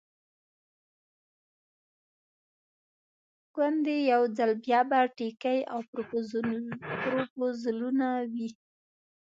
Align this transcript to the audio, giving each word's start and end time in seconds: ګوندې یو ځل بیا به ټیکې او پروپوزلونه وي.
ګوندې 3.55 3.97
یو 4.11 4.23
ځل 4.37 4.51
بیا 4.63 4.79
به 4.89 4.99
ټیکې 5.17 5.57
او 5.71 5.79
پروپوزلونه 7.31 8.07
وي. 8.33 8.49